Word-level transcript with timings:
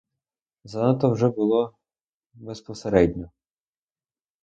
Занадто 0.63 1.09
вже 1.11 1.29
було 1.29 1.75
безпосередньо. 2.33 3.31